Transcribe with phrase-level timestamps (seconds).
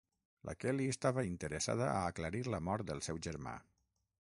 [0.49, 3.59] La Kelly estava interessada a aclarir la mort del seu germà.